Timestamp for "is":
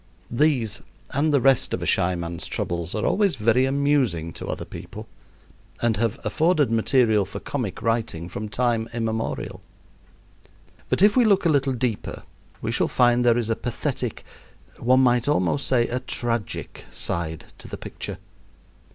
13.37-13.51